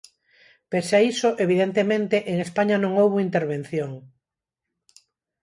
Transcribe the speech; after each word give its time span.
Pese 0.71 0.93
a 0.99 1.01
iso, 1.13 1.29
evidentemente, 1.45 2.15
en 2.31 2.37
España 2.47 2.75
non 2.79 2.93
houbo 2.99 3.23
intervención. 3.27 3.91